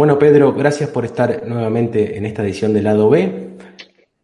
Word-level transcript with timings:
Bueno, 0.00 0.18
Pedro, 0.18 0.54
gracias 0.54 0.88
por 0.88 1.04
estar 1.04 1.46
nuevamente 1.46 2.16
en 2.16 2.24
esta 2.24 2.42
edición 2.42 2.72
del 2.72 2.84
lado 2.84 3.10
B. 3.10 3.50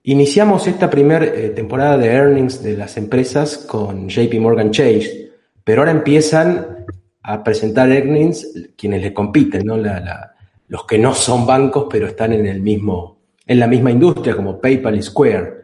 Iniciamos 0.04 0.66
esta 0.66 0.88
primera 0.88 1.26
eh, 1.26 1.50
temporada 1.50 1.98
de 1.98 2.14
earnings 2.14 2.62
de 2.62 2.78
las 2.78 2.96
empresas 2.96 3.58
con 3.58 4.08
JP 4.08 4.40
Morgan 4.40 4.70
Chase, 4.70 5.32
pero 5.62 5.82
ahora 5.82 5.90
empiezan 5.90 6.86
a 7.20 7.44
presentar 7.44 7.92
earnings 7.92 8.70
quienes 8.74 9.02
le 9.02 9.12
compiten, 9.12 9.66
¿no? 9.66 9.76
los 9.76 10.86
que 10.86 10.96
no 10.96 11.12
son 11.12 11.44
bancos, 11.44 11.88
pero 11.90 12.06
están 12.06 12.32
en, 12.32 12.46
el 12.46 12.62
mismo, 12.62 13.18
en 13.46 13.58
la 13.58 13.66
misma 13.66 13.90
industria, 13.90 14.34
como 14.34 14.58
PayPal 14.58 14.96
y 14.96 15.02
Square. 15.02 15.56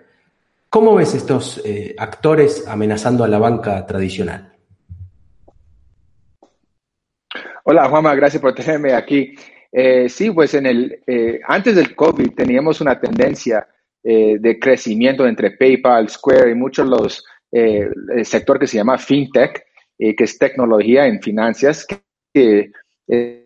¿Cómo 0.68 0.94
ves 0.96 1.14
estos 1.14 1.62
eh, 1.64 1.94
actores 1.96 2.68
amenazando 2.68 3.24
a 3.24 3.28
la 3.28 3.38
banca 3.38 3.86
tradicional? 3.86 4.52
Hola 7.64 7.88
Juanma, 7.88 8.14
gracias 8.14 8.42
por 8.42 8.54
tenerme 8.54 8.92
aquí. 8.92 9.34
Eh, 9.72 10.08
sí, 10.10 10.30
pues 10.30 10.52
en 10.52 10.66
el, 10.66 11.02
eh, 11.06 11.40
antes 11.48 11.74
del 11.74 11.96
COVID 11.96 12.34
teníamos 12.34 12.82
una 12.82 13.00
tendencia 13.00 13.66
eh, 14.04 14.36
de 14.38 14.58
crecimiento 14.58 15.26
entre 15.26 15.52
PayPal, 15.52 16.10
Square 16.10 16.50
y 16.50 16.54
muchos 16.54 16.86
los 16.86 17.24
el 17.54 18.24
sector 18.24 18.58
que 18.58 18.66
se 18.66 18.78
llama 18.78 18.96
FinTech, 18.96 19.62
que 19.98 20.24
es 20.24 20.38
tecnología 20.38 21.06
en 21.06 21.20
finanzas, 21.20 21.86
que, 22.32 22.70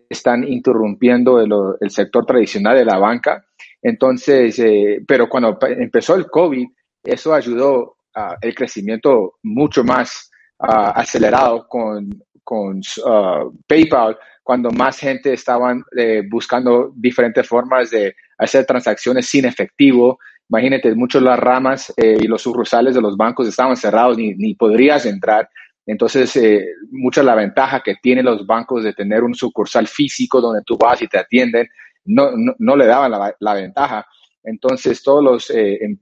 están 0.09 0.45
interrumpiendo 0.45 1.41
el, 1.41 1.89
sector 1.89 2.25
tradicional 2.25 2.77
de 2.77 2.85
la 2.85 2.97
banca. 2.97 3.43
Entonces, 3.81 4.63
pero 5.05 5.27
cuando 5.27 5.59
empezó 5.61 6.15
el 6.15 6.27
COVID, 6.27 6.65
eso 7.03 7.33
ayudó 7.33 7.97
a 8.15 8.37
el 8.39 8.55
crecimiento 8.55 9.39
mucho 9.43 9.83
más 9.83 10.31
ah, 10.59 10.91
acelerado 10.91 11.67
con, 11.67 12.09
con 12.45 12.79
ah, 13.05 13.43
PayPal 13.67 14.17
cuando 14.47 14.71
más 14.71 14.97
gente 14.97 15.33
estaban 15.33 15.83
eh, 15.97 16.23
buscando 16.25 16.93
diferentes 16.95 17.45
formas 17.45 17.89
de 17.89 18.15
hacer 18.37 18.65
transacciones 18.65 19.27
sin 19.27 19.43
efectivo. 19.43 20.19
Imagínate, 20.47 20.95
muchas 20.95 21.21
de 21.21 21.27
las 21.27 21.37
ramas 21.37 21.93
eh, 21.97 22.17
y 22.21 22.27
los 22.27 22.43
sucursales 22.43 22.95
de 22.95 23.01
los 23.01 23.17
bancos 23.17 23.45
estaban 23.45 23.75
cerrados, 23.75 24.17
ni, 24.17 24.35
ni 24.35 24.55
podrías 24.55 25.05
entrar. 25.05 25.49
Entonces, 25.85 26.33
eh, 26.37 26.65
mucha 26.91 27.23
la 27.23 27.35
ventaja 27.35 27.81
que 27.83 27.95
tienen 28.01 28.23
los 28.23 28.47
bancos 28.47 28.85
de 28.85 28.93
tener 28.93 29.21
un 29.25 29.35
sucursal 29.35 29.85
físico 29.85 30.39
donde 30.39 30.61
tú 30.65 30.77
vas 30.77 31.01
y 31.01 31.09
te 31.09 31.19
atienden, 31.19 31.67
no, 32.05 32.29
no, 32.57 32.77
le 32.77 32.85
daban 32.85 33.11
la, 33.11 33.35
la, 33.37 33.53
ventaja. 33.53 34.07
Entonces, 34.45 35.03
todos 35.03 35.21
los, 35.21 35.49
em, 35.49 35.97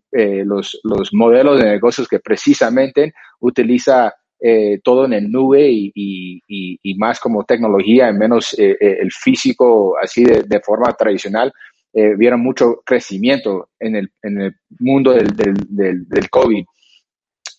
los, 0.45 0.79
los 0.83 1.11
modelos 1.13 1.57
de 1.57 1.65
negocios 1.65 2.07
que 2.07 2.19
precisamente 2.19 3.15
utiliza 3.39 4.13
eh, 4.47 4.79
todo 4.83 5.05
en 5.05 5.13
el 5.13 5.31
nube 5.31 5.67
y, 5.71 6.95
más 6.99 7.19
como 7.19 7.45
tecnología, 7.45 8.09
en 8.09 8.19
menos 8.19 8.53
eh, 8.59 8.77
eh, 8.79 8.97
el 9.01 9.11
físico, 9.11 9.97
así 9.99 10.23
de, 10.23 10.61
forma 10.63 10.93
tradicional, 10.93 11.51
vieron 11.91 12.41
mucho 12.41 12.83
crecimiento 12.85 13.69
en 13.79 13.95
el, 13.95 14.55
mundo 14.77 15.13
del, 15.13 15.35
del, 15.35 16.07
del, 16.07 16.29
COVID. 16.29 16.63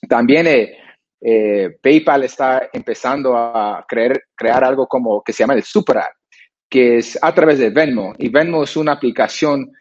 También 0.08 0.46
PayPal 1.82 2.22
está 2.22 2.68
empezando 2.72 3.36
a 3.36 3.84
creer, 3.88 4.22
crear 4.36 4.62
algo 4.62 4.86
como 4.86 5.24
que 5.24 5.32
se 5.32 5.42
llama 5.42 5.54
el 5.54 5.64
Super 5.64 5.98
App, 5.98 6.12
que 6.70 6.98
es 6.98 7.18
a 7.20 7.34
través 7.34 7.58
de 7.58 7.70
Venmo. 7.70 8.14
Y 8.16 8.28
Venmo 8.28 8.62
es 8.62 8.76
una 8.76 8.92
aplicación 8.92 9.72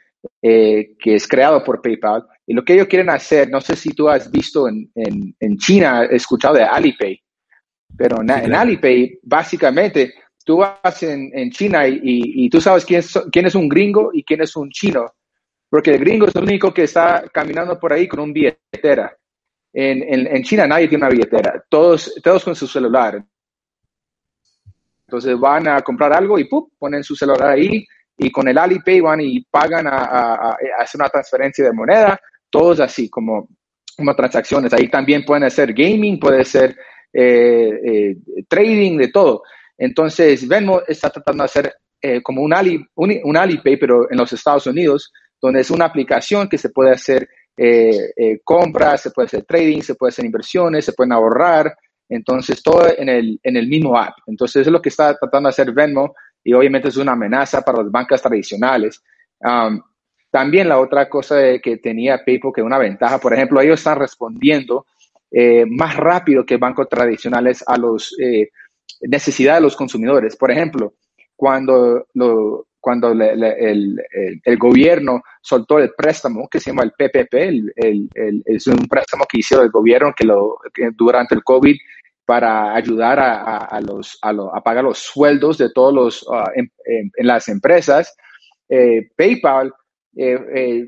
que 0.42 0.96
es 1.04 1.28
creado 1.28 1.64
por 1.64 1.84
PayPal 1.84 2.26
y 2.48 2.54
lo 2.54 2.64
que 2.64 2.74
ellos 2.74 2.88
quieren 2.88 3.10
hacer, 3.10 3.50
no 3.50 3.60
sé 3.60 3.76
si 3.76 3.94
tú 3.94 4.08
has 4.08 4.30
visto 4.30 4.68
en, 4.68 4.92
en, 4.94 5.36
en 5.40 5.58
China, 5.58 6.04
escuchado 6.06 6.56
de 6.56 6.64
Alipay, 6.64 7.20
pero 7.98 8.22
en, 8.22 8.54
Alipay, 8.54 9.20
básicamente, 9.24 10.14
tú 10.44 10.58
vas 10.58 11.02
en, 11.04 11.32
en 11.34 11.50
China 11.50 11.88
y, 11.88 12.00
y, 12.04 12.50
tú 12.50 12.62
sabes 12.62 12.86
quién 12.86 13.00
es, 13.00 13.20
quién 13.32 13.46
es 13.46 13.56
un 13.56 13.70
gringo 13.70 14.12
y 14.14 14.24
quién 14.24 14.42
es 14.42 14.56
un 14.56 14.70
chino, 14.70 15.06
porque 15.70 15.92
el 15.92 16.00
gringo 16.00 16.28
es 16.28 16.36
el 16.36 16.44
único 16.44 16.74
que 16.74 16.84
está 16.84 17.24
caminando 17.34 17.80
por 17.80 17.94
ahí 17.94 18.08
con 18.08 18.20
un 18.20 18.34
billetera. 18.34 19.16
En, 19.74 20.28
en, 20.28 20.44
China 20.44 20.68
nadie 20.68 20.88
tiene 20.88 21.04
una 21.04 21.12
billetera, 21.12 21.64
todos, 21.68 22.14
todos 22.24 22.44
con 22.46 22.56
su 22.56 22.68
celular. 22.68 23.22
Entonces 25.08 25.38
van 25.38 25.68
a 25.68 25.82
comprar 25.82 26.14
algo 26.14 26.40
y 26.40 26.46
¡pum! 26.46 26.70
ponen 26.78 27.04
su 27.04 27.16
celular 27.16 27.50
ahí 27.50 27.86
y 28.18 28.32
con 28.32 28.48
el 28.48 28.58
Alipay 28.58 29.02
van 29.02 29.20
y 29.22 29.42
pagan 29.42 29.88
a, 29.88 29.98
a, 29.98 30.50
a 30.52 30.58
hacer 30.80 31.00
una 31.00 31.10
transferencia 31.10 31.66
de 31.66 31.74
moneda 31.74 32.20
todos 32.50 32.80
así 32.80 33.10
como, 33.10 33.50
como 33.96 34.16
transacciones. 34.16 34.74
Ahí 34.74 34.90
también 34.90 35.24
pueden 35.24 35.44
hacer 35.44 35.74
gaming, 35.74 36.20
puede 36.20 36.44
ser 36.46 36.76
eh, 37.14 37.70
eh, 37.86 38.16
trading, 38.48 38.98
de 38.98 39.08
todo. 39.10 39.44
Entonces, 39.78 40.48
Venmo 40.48 40.82
está 40.88 41.10
tratando 41.10 41.44
de 41.44 41.46
hacer 41.46 41.74
eh, 42.02 42.22
como 42.22 42.42
un, 42.42 42.54
Ali, 42.54 42.86
un, 42.96 43.38
Alipay, 43.38 43.78
pero 43.78 44.12
en 44.12 44.18
los 44.18 44.32
Estados 44.34 44.68
Unidos, 44.68 45.12
donde 45.42 45.62
es 45.62 45.72
una 45.72 45.86
aplicación 45.86 46.50
que 46.50 46.58
se 46.58 46.70
puede 46.70 46.92
hacer 46.92 47.28
compras, 48.44 49.02
se 49.02 49.12
puede 49.12 49.28
hacer 49.28 49.46
trading, 49.46 49.80
se 49.80 49.96
puede 49.96 50.10
hacer 50.10 50.26
inversiones, 50.26 50.84
se 50.84 50.92
pueden 50.92 51.14
ahorrar. 51.14 51.74
Entonces, 52.10 52.62
todo 52.62 52.86
en 52.98 53.08
el, 53.08 53.40
en 53.42 53.56
el 53.56 53.68
mismo 53.68 53.98
app. 53.98 54.16
Entonces, 54.28 54.68
es 54.68 54.72
lo 54.72 54.82
que 54.82 54.90
está 54.90 55.16
tratando 55.18 55.48
de 55.48 55.52
hacer 55.52 55.72
Venmo 55.72 56.14
y 56.44 56.54
obviamente 56.54 56.90
es 56.90 56.98
una 56.98 57.14
amenaza 57.14 57.62
para 57.62 57.82
las 57.82 57.92
bancas 57.92 58.22
tradicionales. 58.22 59.02
También 60.36 60.68
la 60.68 60.82
otra 60.82 61.08
cosa 61.08 61.38
que 61.64 61.78
tenía 61.78 62.26
PayPal, 62.26 62.52
que 62.54 62.62
una 62.62 62.78
ventaja, 62.78 63.20
por 63.20 63.34
ejemplo, 63.34 63.62
ellos 63.62 63.80
están 63.80 63.98
respondiendo 63.98 64.86
eh, 65.32 65.66
más 65.66 65.96
rápido 65.96 66.46
que 66.46 66.58
bancos 66.58 66.90
tradicionales 66.90 67.64
a 67.66 67.78
las 67.78 68.14
eh, 68.20 68.50
necesidades 69.00 69.62
de 69.62 69.64
los 69.64 69.78
consumidores. 69.78 70.36
Por 70.36 70.52
ejemplo, 70.52 70.96
cuando, 71.38 72.08
lo, 72.16 72.68
cuando 72.82 73.14
el, 73.14 74.58
gobierno 74.60 75.24
soltó 75.42 75.80
el 75.80 75.94
préstamo 75.96 76.50
que 76.50 76.60
se 76.60 76.72
llama 76.72 76.84
el 76.84 76.92
PPP, 76.92 77.34
es 78.44 78.68
un 78.68 78.90
préstamo 78.90 79.24
que 79.32 79.40
hizo 79.40 79.62
el 79.62 79.70
gobierno 79.70 80.14
que, 80.14 80.26
lo, 80.26 80.58
durante 80.98 81.34
el 81.34 81.46
COVID 81.46 81.78
para 82.26 82.76
ayudar 82.76 83.22
a, 83.22 83.60
a, 83.60 83.80
los, 83.80 84.20
a, 84.22 84.62
pagar 84.62 84.84
los 84.84 84.98
sueldos 84.98 85.58
de 85.58 85.72
todos 85.72 85.94
los 85.94 86.26
ah, 86.30 86.52
en, 86.56 86.70
las 87.20 87.48
empresas. 87.48 88.14
Eh, 88.68 89.08
PayPal 89.16 89.72
eh, 90.18 90.40
eh, 90.56 90.88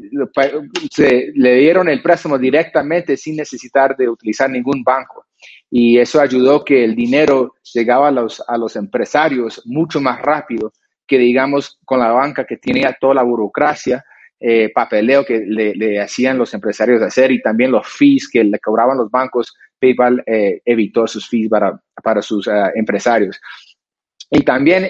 se, 0.89 1.31
le 1.35 1.55
dieron 1.55 1.89
el 1.89 2.01
préstamo 2.01 2.37
directamente 2.37 3.17
sin 3.17 3.35
necesitar 3.35 3.95
de 3.97 4.07
utilizar 4.07 4.49
ningún 4.49 4.83
banco. 4.83 5.25
Y 5.69 5.97
eso 5.99 6.21
ayudó 6.21 6.63
que 6.63 6.83
el 6.85 6.95
dinero 6.95 7.55
llegaba 7.73 8.07
a 8.07 8.11
los, 8.11 8.41
a 8.47 8.57
los 8.57 8.75
empresarios 8.77 9.61
mucho 9.65 9.99
más 9.99 10.21
rápido 10.21 10.71
que, 11.05 11.17
digamos, 11.17 11.77
con 11.83 11.99
la 11.99 12.11
banca 12.11 12.45
que 12.45 12.57
tenía 12.57 12.95
toda 12.99 13.15
la 13.15 13.23
burocracia, 13.23 14.03
eh, 14.39 14.71
papeleo 14.73 15.25
que 15.25 15.39
le, 15.39 15.99
hacían 15.99 16.37
los 16.37 16.53
empresarios 16.53 17.01
hacer 17.01 17.31
y 17.31 17.41
también 17.41 17.71
los 17.71 17.87
fees 17.87 18.29
que 18.29 18.43
le 18.43 18.59
cobraban 18.59 18.97
los 18.97 19.11
bancos. 19.11 19.53
PayPal 19.79 20.23
evitó 20.25 21.05
sus 21.05 21.29
fees 21.29 21.49
para, 21.49 21.79
para 22.01 22.21
sus 22.23 22.49
empresarios. 22.73 23.39
Y 24.31 24.41
también 24.41 24.89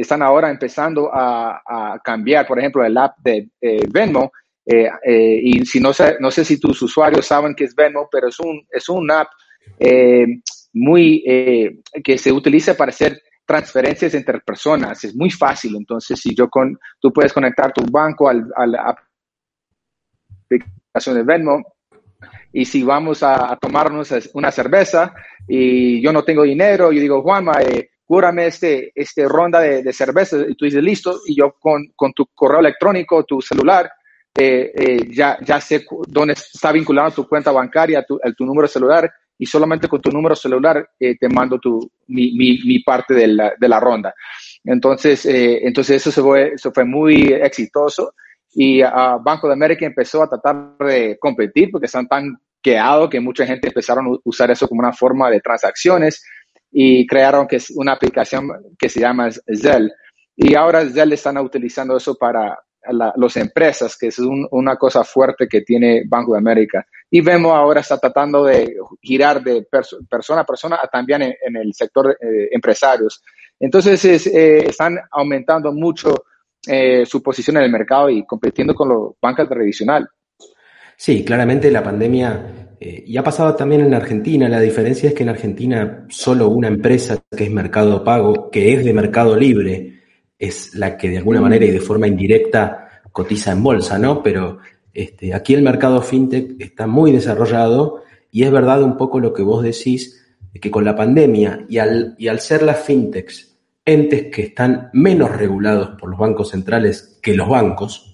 están 0.00 0.22
ahora 0.22 0.50
empezando 0.50 1.10
a, 1.12 2.00
cambiar, 2.02 2.46
por 2.46 2.58
ejemplo, 2.58 2.84
el 2.84 2.96
app 2.96 3.18
de 3.18 3.48
Venmo. 3.92 4.32
Eh, 4.64 4.88
eh, 5.04 5.40
y 5.42 5.66
si 5.66 5.80
no 5.80 5.92
sé, 5.92 6.16
no 6.20 6.30
sé 6.30 6.44
si 6.44 6.60
tus 6.60 6.80
usuarios 6.82 7.26
saben 7.26 7.54
qué 7.54 7.64
es 7.64 7.74
Venmo, 7.74 8.08
pero 8.10 8.28
es 8.28 8.38
un, 8.38 8.64
es 8.70 8.88
un 8.88 9.10
app 9.10 9.28
eh, 9.78 10.26
muy 10.72 11.24
que 12.04 12.18
se 12.18 12.30
utiliza 12.30 12.74
para 12.76 12.90
hacer 12.90 13.20
transferencias 13.44 14.14
entre 14.14 14.40
personas. 14.40 15.02
Es 15.04 15.14
muy 15.14 15.30
fácil. 15.30 15.74
Entonces, 15.76 16.20
si 16.20 16.34
yo 16.34 16.48
con, 16.48 16.78
tú 17.00 17.12
puedes 17.12 17.32
conectar 17.32 17.72
tu 17.72 17.84
banco 17.90 18.28
al, 18.28 18.46
a 18.54 18.66
la 18.66 18.96
aplicación 20.44 21.16
de 21.16 21.22
Venmo, 21.24 21.62
y 22.52 22.64
si 22.64 22.82
vamos 22.82 23.22
a, 23.22 23.56
tomarnos 23.60 24.12
una 24.34 24.50
cerveza 24.50 25.14
y 25.46 26.00
yo 26.00 26.12
no 26.12 26.24
tengo 26.24 26.42
dinero, 26.42 26.92
yo 26.92 27.00
digo, 27.00 27.22
Juanma, 27.22 27.62
eh, 27.62 27.90
cúrame 28.10 28.48
este, 28.48 28.90
este 28.92 29.28
ronda 29.28 29.60
de, 29.60 29.92
cerveza, 29.92 30.36
y 30.38 30.56
tú 30.56 30.64
dices, 30.64 30.82
listo, 30.82 31.20
y 31.26 31.36
yo 31.36 31.54
con, 31.60 31.92
con 31.94 32.12
tu 32.12 32.26
correo 32.34 32.58
electrónico, 32.58 33.22
tu 33.22 33.40
celular, 33.40 33.88
eh, 34.36 34.72
eh, 34.74 35.08
ya, 35.12 35.38
ya 35.40 35.60
sé 35.60 35.86
dónde 36.08 36.32
está 36.32 36.72
vinculado 36.72 37.12
tu 37.12 37.28
cuenta 37.28 37.52
bancaria, 37.52 38.02
tu, 38.02 38.18
tu 38.36 38.44
número 38.44 38.66
celular, 38.66 39.08
y 39.38 39.46
solamente 39.46 39.86
con 39.86 40.00
tu 40.00 40.10
número 40.10 40.34
celular 40.34 40.90
eh, 40.98 41.16
te 41.20 41.28
mando 41.28 41.60
tu, 41.60 41.88
mi, 42.08 42.32
mi, 42.32 42.80
parte 42.80 43.14
de 43.14 43.28
la, 43.28 43.52
de 43.56 43.68
la 43.68 43.78
ronda. 43.78 44.12
Entonces, 44.64 45.24
eh, 45.26 45.60
entonces 45.62 45.98
eso, 45.98 46.10
se 46.10 46.20
fue, 46.20 46.54
eso 46.54 46.72
fue 46.72 46.84
muy 46.84 47.32
exitoso. 47.32 48.14
Y 48.52 48.82
uh, 48.82 49.22
Banco 49.22 49.46
de 49.46 49.52
América 49.52 49.86
empezó 49.86 50.24
a 50.24 50.28
tratar 50.28 50.76
de 50.80 51.16
competir 51.20 51.70
porque 51.70 51.86
están 51.86 52.08
tan 52.08 52.36
quedados 52.60 53.08
que 53.08 53.20
mucha 53.20 53.46
gente 53.46 53.68
empezaron 53.68 54.06
a 54.06 54.18
usar 54.24 54.50
eso 54.50 54.66
como 54.66 54.80
una 54.80 54.92
forma 54.92 55.30
de 55.30 55.40
transacciones 55.40 56.24
y 56.70 57.06
crearon 57.06 57.46
que 57.46 57.56
es 57.56 57.70
una 57.70 57.92
aplicación 57.92 58.48
que 58.78 58.88
se 58.88 59.00
llama 59.00 59.30
Zelle. 59.30 59.92
Y 60.36 60.54
ahora 60.54 60.86
Zelle 60.86 61.14
están 61.14 61.38
utilizando 61.38 61.96
eso 61.96 62.16
para 62.16 62.58
las 62.88 63.36
empresas, 63.36 63.96
que 63.96 64.06
es 64.06 64.18
una 64.18 64.76
cosa 64.76 65.04
fuerte 65.04 65.46
que 65.46 65.60
tiene 65.60 66.02
Banco 66.06 66.32
de 66.32 66.38
América. 66.38 66.86
Y 67.10 67.20
vemos 67.20 67.52
ahora 67.52 67.80
está 67.80 67.98
tratando 67.98 68.44
de 68.44 68.74
girar 69.02 69.42
de 69.42 69.66
persona 70.08 70.42
a 70.42 70.46
persona 70.46 70.80
también 70.90 71.22
en, 71.22 71.56
el 71.56 71.74
sector 71.74 72.16
eh, 72.20 72.48
empresarios. 72.52 73.22
Entonces 73.58 74.26
eh, 74.26 74.68
están 74.68 74.98
aumentando 75.10 75.72
mucho 75.72 76.14
eh, 76.66 77.04
su 77.04 77.22
posición 77.22 77.56
en 77.58 77.64
el 77.64 77.70
mercado 77.70 78.08
y 78.08 78.24
compitiendo 78.24 78.74
con 78.74 78.88
los 78.88 79.12
bancos 79.20 79.48
tradicionales. 79.48 80.08
Sí, 80.96 81.24
claramente 81.24 81.70
la 81.70 81.82
pandemia, 81.82 82.69
y 82.80 83.16
ha 83.16 83.22
pasado 83.22 83.54
también 83.54 83.82
en 83.82 83.92
Argentina, 83.92 84.48
la 84.48 84.60
diferencia 84.60 85.10
es 85.10 85.14
que 85.14 85.22
en 85.22 85.28
Argentina 85.28 86.06
solo 86.08 86.48
una 86.48 86.68
empresa 86.68 87.18
que 87.36 87.44
es 87.44 87.50
Mercado 87.50 88.02
Pago, 88.02 88.50
que 88.50 88.72
es 88.72 88.84
de 88.84 88.94
Mercado 88.94 89.36
Libre, 89.36 90.00
es 90.38 90.74
la 90.74 90.96
que 90.96 91.10
de 91.10 91.18
alguna 91.18 91.42
manera 91.42 91.66
y 91.66 91.70
de 91.70 91.80
forma 91.80 92.06
indirecta 92.06 93.02
cotiza 93.12 93.52
en 93.52 93.62
bolsa, 93.62 93.98
¿no? 93.98 94.22
Pero 94.22 94.58
este, 94.94 95.34
aquí 95.34 95.54
el 95.54 95.62
mercado 95.62 96.00
fintech 96.00 96.58
está 96.58 96.86
muy 96.86 97.12
desarrollado 97.12 98.02
y 98.30 98.44
es 98.44 98.50
verdad 98.50 98.82
un 98.82 98.96
poco 98.96 99.20
lo 99.20 99.34
que 99.34 99.42
vos 99.42 99.62
decís, 99.62 100.16
que 100.58 100.70
con 100.70 100.84
la 100.84 100.96
pandemia 100.96 101.66
y 101.68 101.78
al, 101.78 102.14
y 102.18 102.28
al 102.28 102.40
ser 102.40 102.62
las 102.62 102.80
fintechs 102.80 103.58
entes 103.84 104.26
que 104.34 104.42
están 104.42 104.90
menos 104.92 105.36
regulados 105.36 105.90
por 106.00 106.10
los 106.10 106.18
bancos 106.18 106.50
centrales 106.50 107.18
que 107.22 107.34
los 107.34 107.48
bancos, 107.48 108.09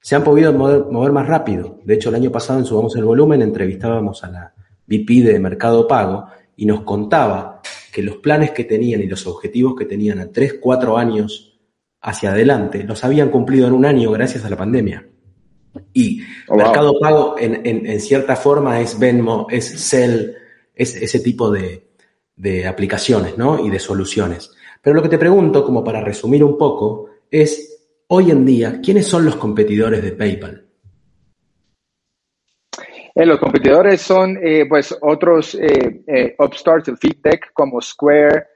se 0.00 0.16
han 0.16 0.24
podido 0.24 0.52
mover, 0.52 0.86
mover 0.90 1.12
más 1.12 1.26
rápido. 1.26 1.78
De 1.84 1.94
hecho, 1.94 2.08
el 2.08 2.16
año 2.16 2.30
pasado 2.30 2.58
en 2.58 2.64
Subamos 2.64 2.96
el 2.96 3.04
Volumen 3.04 3.42
entrevistábamos 3.42 4.24
a 4.24 4.30
la 4.30 4.54
VP 4.86 5.22
de 5.22 5.38
Mercado 5.38 5.86
Pago 5.86 6.26
y 6.56 6.66
nos 6.66 6.82
contaba 6.82 7.60
que 7.92 8.02
los 8.02 8.16
planes 8.16 8.52
que 8.52 8.64
tenían 8.64 9.00
y 9.00 9.06
los 9.06 9.26
objetivos 9.26 9.74
que 9.76 9.84
tenían 9.84 10.20
a 10.20 10.30
3, 10.30 10.56
4 10.60 10.96
años 10.96 11.58
hacia 12.00 12.30
adelante 12.30 12.84
los 12.84 13.04
habían 13.04 13.30
cumplido 13.30 13.66
en 13.66 13.74
un 13.74 13.84
año 13.84 14.10
gracias 14.10 14.44
a 14.44 14.50
la 14.50 14.56
pandemia. 14.56 15.06
Y 15.92 16.22
oh, 16.48 16.56
Mercado 16.56 16.98
Pago 16.98 17.36
en, 17.38 18.00
cierta 18.00 18.36
forma 18.36 18.80
es 18.80 18.98
Venmo, 18.98 19.46
es 19.50 19.88
Cell, 19.88 20.32
es 20.74 20.96
ese 20.96 21.20
tipo 21.20 21.50
de, 21.50 21.86
aplicaciones 22.66 23.36
¿no? 23.38 23.64
y 23.64 23.70
de 23.70 23.78
soluciones. 23.78 24.50
Pero 24.82 24.96
lo 24.96 25.02
que 25.02 25.08
te 25.08 25.18
pregunto, 25.18 25.64
como 25.64 25.84
para 25.84 26.00
resumir 26.00 26.42
un 26.42 26.56
poco, 26.56 27.10
es 27.30 27.69
hoy 28.12 28.30
en 28.30 28.44
día, 28.44 28.80
¿quiénes 28.82 29.06
son 29.06 29.24
los 29.24 29.36
competidores 29.36 30.02
de 30.02 30.12
PayPal? 30.12 30.66
Eh, 33.14 33.26
los 33.26 33.38
competidores 33.38 34.00
son 34.00 34.38
eh, 34.42 34.66
pues 34.68 34.96
otros 35.00 35.54
eh, 35.54 36.34
upstarts 36.38 36.86
de 36.86 36.96
fintech 36.96 37.52
como 37.52 37.80
Square 37.80 38.46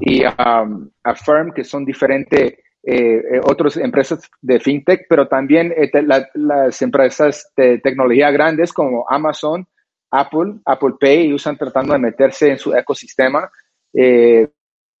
y 0.00 0.24
um, 0.24 0.88
Affirm, 1.02 1.52
que 1.52 1.64
son 1.64 1.84
diferentes 1.84 2.54
eh, 2.86 3.16
eh, 3.16 3.40
otras 3.44 3.78
empresas 3.78 4.30
de 4.42 4.60
fintech, 4.60 5.06
pero 5.08 5.26
también 5.26 5.72
eh, 5.76 5.90
las 6.34 6.82
empresas 6.82 7.50
de 7.56 7.78
tecnología 7.78 8.30
grandes 8.30 8.74
como 8.74 9.06
Amazon, 9.08 9.66
Apple, 10.10 10.60
Apple 10.66 10.94
Pay, 11.00 11.32
usan 11.32 11.56
tratando 11.56 11.94
de 11.94 11.98
meterse 11.98 12.50
en 12.50 12.58
su 12.58 12.74
ecosistema 12.74 13.50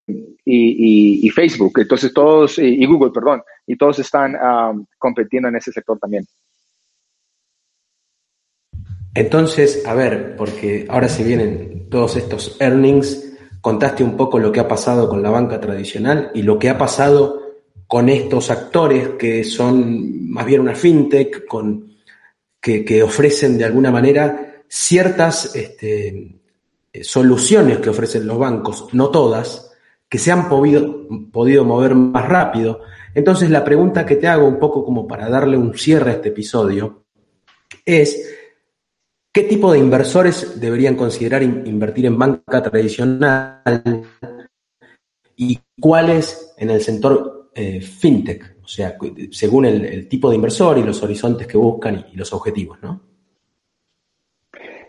y, 0.06 1.28
Facebook. 1.30 1.78
Entonces 1.78 2.12
todos, 2.12 2.58
y, 2.58 2.84
Google, 2.86 3.10
perdón, 3.10 3.42
y 3.66 3.76
todos 3.76 3.98
están 3.98 4.36
compitiendo 4.98 5.48
en 5.48 5.56
ese 5.56 5.72
sector 5.72 5.98
también. 5.98 6.24
Entonces, 9.14 9.86
a 9.86 9.94
ver, 9.94 10.34
porque 10.36 10.86
ahora 10.88 11.08
se 11.08 11.22
vienen 11.22 11.88
todos 11.88 12.16
estos 12.16 12.56
earnings, 12.60 13.32
contaste 13.60 14.02
un 14.02 14.16
poco 14.16 14.38
lo 14.38 14.50
que 14.50 14.60
ha 14.60 14.66
pasado 14.66 15.08
con 15.08 15.22
la 15.22 15.30
banca 15.30 15.60
tradicional 15.60 16.30
y 16.34 16.42
lo 16.42 16.58
que 16.58 16.68
ha 16.68 16.76
pasado 16.76 17.40
con 17.86 18.08
estos 18.08 18.50
actores 18.50 19.10
que 19.10 19.44
son 19.44 20.28
más 20.30 20.44
bien 20.44 20.60
una 20.60 20.74
fintech, 20.74 21.46
con, 21.46 21.94
que, 22.60 23.02
ofrecen 23.02 23.58
de 23.58 23.64
alguna 23.64 23.90
manera 23.90 24.62
ciertas 24.68 25.54
este, 25.54 26.34
soluciones 27.02 27.78
que 27.78 27.90
ofrecen 27.90 28.26
los 28.26 28.38
bancos, 28.38 28.88
no 28.92 29.10
todas, 29.10 29.73
que 30.14 30.18
se 30.20 30.30
han 30.30 30.48
podido, 30.48 31.08
podido 31.32 31.64
mover 31.64 31.96
más 31.96 32.28
rápido. 32.28 32.82
Entonces 33.16 33.50
la 33.50 33.64
pregunta 33.64 34.06
que 34.06 34.14
te 34.14 34.28
hago 34.28 34.46
un 34.46 34.60
poco 34.60 34.84
como 34.84 35.08
para 35.08 35.28
darle 35.28 35.56
un 35.58 35.76
cierre 35.76 36.12
a 36.12 36.14
este 36.14 36.28
episodio 36.28 37.06
es, 37.84 38.32
¿qué 39.32 39.42
tipo 39.42 39.72
de 39.72 39.80
inversores 39.80 40.60
deberían 40.60 40.94
considerar 40.94 41.42
invertir 41.42 42.06
en 42.06 42.16
banca 42.16 42.62
tradicional 42.62 44.04
y 45.34 45.58
cuáles 45.80 46.54
en 46.58 46.70
el 46.70 46.80
sector 46.80 47.50
eh, 47.52 47.80
fintech, 47.80 48.58
o 48.62 48.68
sea, 48.68 48.96
según 49.32 49.64
el, 49.64 50.06
tipo 50.06 50.30
de 50.30 50.36
inversor 50.36 50.78
y 50.78 50.84
los 50.84 51.02
horizontes 51.02 51.48
que 51.48 51.58
buscan 51.58 52.06
y, 52.12 52.16
los 52.16 52.32
objetivos, 52.32 52.78
¿no? 52.80 53.00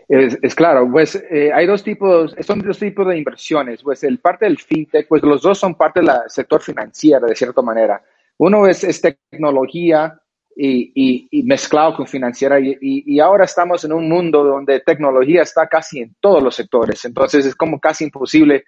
Es, 0.08 0.54
claro, 0.54 0.88
pues 0.90 1.20
eh, 1.30 1.50
hay 1.52 1.66
dos 1.66 1.82
tipos, 1.82 2.34
son 2.40 2.60
dos 2.60 2.78
tipos 2.78 3.08
de 3.08 3.18
inversiones. 3.18 3.82
Pues 3.82 4.04
el 4.04 4.18
parte 4.18 4.44
del 4.44 4.58
fintech, 4.58 5.08
pues 5.08 5.22
los 5.22 5.42
dos 5.42 5.58
son 5.58 5.74
parte 5.74 6.00
del 6.00 6.10
sector 6.28 6.62
financiero, 6.62 7.26
de 7.26 7.34
cierta 7.34 7.60
manera. 7.60 8.00
Uno 8.38 8.68
es, 8.68 9.00
tecnología 9.00 10.20
y, 10.54 11.42
mezclado 11.44 11.96
con 11.96 12.06
financiera. 12.06 12.58
Y, 12.60 13.18
ahora 13.18 13.44
estamos 13.44 13.84
en 13.84 13.92
un 13.92 14.08
mundo 14.08 14.44
donde 14.44 14.80
tecnología 14.80 15.42
está 15.42 15.66
casi 15.66 16.00
en 16.00 16.14
todos 16.20 16.42
los 16.42 16.54
sectores. 16.54 17.04
Entonces 17.04 17.44
es 17.44 17.56
como 17.56 17.80
casi 17.80 18.04
imposible 18.04 18.64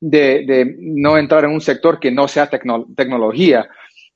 de, 0.00 0.76
no 0.78 1.18
entrar 1.18 1.44
en 1.44 1.50
un 1.50 1.60
sector 1.60 1.98
que 1.98 2.12
no 2.12 2.28
sea 2.28 2.48
tecnología. 2.48 3.68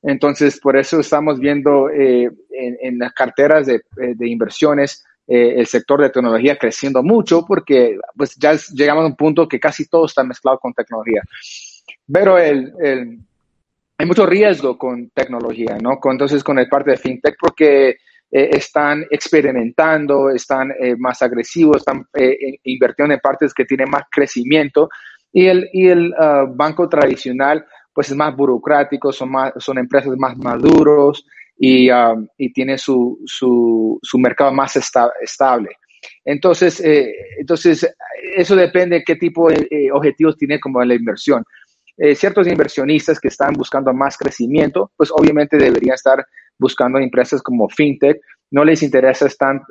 Entonces, 0.03 0.59
por 0.59 0.77
eso 0.77 0.99
estamos 0.99 1.39
viendo 1.39 1.89
eh, 1.89 2.31
en, 2.49 2.97
las 2.97 3.13
carteras 3.13 3.67
de, 3.67 3.75
eh, 3.75 4.15
inversiones 4.21 5.03
eh, 5.33 5.59
el 5.59 5.65
sector 5.67 6.01
de 6.01 6.09
tecnología 6.09 6.57
creciendo 6.57 7.01
mucho 7.01 7.45
porque 7.45 7.97
pues 8.17 8.35
ya 8.35 8.53
llegamos 8.73 9.03
a 9.03 9.07
un 9.07 9.15
punto 9.15 9.47
que 9.47 9.59
casi 9.59 9.87
todo 9.87 10.05
está 10.05 10.23
mezclado 10.23 10.59
con 10.59 10.73
tecnología. 10.73 11.21
Pero 12.11 12.37
el, 12.37 12.73
hay 13.97 14.05
mucho 14.05 14.25
riesgo 14.25 14.77
con 14.77 15.09
tecnología, 15.11 15.77
¿no? 15.81 15.99
entonces, 16.03 16.43
con 16.43 16.59
el 16.59 16.67
parte 16.67 16.91
de 16.91 16.97
fintech 16.97 17.35
porque 17.39 17.97
están 18.29 19.05
experimentando, 19.09 20.29
están 20.29 20.73
más 20.97 21.21
agresivos, 21.21 21.77
están 21.77 22.05
invirtiendo 22.63 23.13
en 23.13 23.19
partes 23.19 23.53
que 23.53 23.65
tienen 23.65 23.89
más 23.89 24.03
crecimiento 24.09 24.89
y 25.31 25.47
el, 25.47 25.69
y 25.71 25.87
el 25.87 26.13
ah, 26.17 26.45
banco 26.47 26.89
tradicional, 26.89 27.65
pues 27.93 28.09
es 28.09 28.15
más 28.15 28.35
burocrático, 28.35 29.11
son, 29.11 29.31
más, 29.31 29.53
son 29.57 29.77
empresas 29.77 30.15
más 30.17 30.37
maduros 30.37 31.25
y, 31.63 31.91
uh, 31.91 32.27
y 32.39 32.51
tiene 32.51 32.75
su, 32.79 33.19
su, 33.23 33.99
su, 34.01 34.17
mercado 34.17 34.51
más 34.51 34.75
estable. 34.75 35.69
Entonces, 36.25 36.81
eh, 36.83 37.13
entonces, 37.37 37.87
eso 38.35 38.55
depende 38.55 38.97
de 38.97 39.03
qué 39.03 39.15
tipo 39.15 39.47
de 39.47 39.67
eh, 39.69 39.91
objetivos 39.91 40.35
tiene 40.37 40.59
como 40.59 40.83
la 40.83 40.95
inversión. 40.95 41.43
Eh, 41.97 42.15
ciertos 42.15 42.47
inversionistas 42.47 43.19
que 43.19 43.27
están 43.27 43.53
buscando 43.53 43.93
más 43.93 44.17
crecimiento, 44.17 44.91
pues 44.97 45.11
obviamente 45.11 45.55
deberían 45.55 45.93
estar 45.93 46.25
buscando 46.57 46.97
empresas 46.97 47.43
como 47.43 47.69
FinTech. 47.69 48.17
No 48.49 48.65
les 48.65 48.81
interesa 48.81 49.27
tan, 49.37 49.61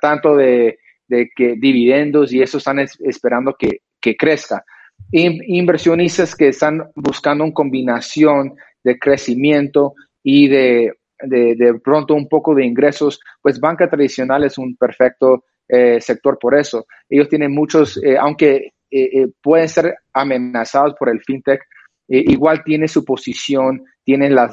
tanto 0.00 0.36
de, 0.36 0.78
de, 1.08 1.28
que 1.34 1.56
dividendos 1.58 2.32
y 2.32 2.42
eso 2.42 2.58
están 2.58 2.78
esperando 2.78 3.56
que, 3.58 3.80
que 4.00 4.16
crezca 4.16 4.64
inversionistas 5.10 6.34
que 6.34 6.48
están 6.48 6.90
buscando 6.94 7.44
una 7.44 7.52
combinación 7.52 8.54
de 8.82 8.98
crecimiento 8.98 9.94
y 10.22 10.48
de, 10.48 10.92
de, 11.26 11.80
pronto 11.82 12.14
un 12.14 12.28
poco 12.28 12.54
de 12.54 12.64
ingresos, 12.64 13.20
pues 13.40 13.60
banca 13.60 13.88
tradicional 13.88 14.44
es 14.44 14.58
un 14.58 14.76
perfecto 14.76 15.44
eh, 15.68 16.00
sector 16.00 16.38
por 16.38 16.54
eso. 16.54 16.86
Ellos 17.08 17.28
tienen 17.28 17.52
muchos, 17.52 17.96
eh, 18.02 18.16
aunque 18.18 18.72
eh, 18.90 19.28
pueden 19.42 19.68
ser 19.68 19.96
amenazados 20.12 20.94
por 20.98 21.08
el 21.08 21.20
fintech, 21.20 21.62
igual 22.06 22.62
tiene 22.64 22.86
su 22.86 23.04
posición 23.04 23.82
tiene 24.04 24.28
la, 24.28 24.50